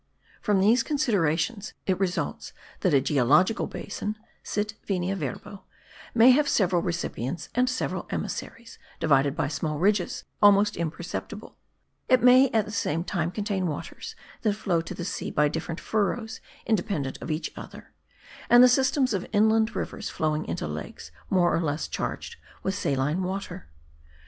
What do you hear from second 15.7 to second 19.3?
furrows independent of each other, and the systems of